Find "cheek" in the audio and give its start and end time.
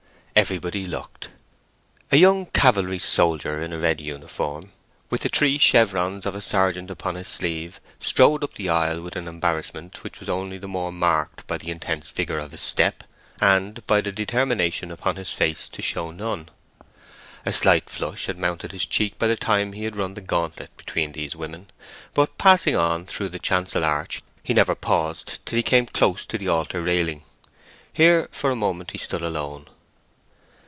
18.87-19.19